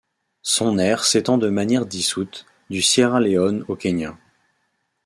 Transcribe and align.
Son 0.41 0.79
aire 0.79 1.03
s'étend 1.05 1.37
de 1.37 1.49
manière 1.49 1.85
dissoute, 1.85 2.47
du 2.71 2.81
Sierra 2.81 3.19
Leone 3.19 3.63
au 3.67 3.75
Kenya. 3.75 4.17